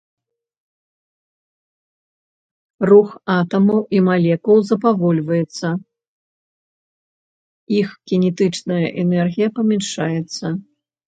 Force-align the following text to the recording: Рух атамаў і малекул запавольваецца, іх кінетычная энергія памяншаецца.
Рух 2.91 3.11
атамаў 3.33 3.83
і 3.99 4.01
малекул 4.07 4.57
запавольваецца, 4.71 5.67
іх 7.83 7.89
кінетычная 8.13 8.81
энергія 9.05 9.47
памяншаецца. 9.61 10.45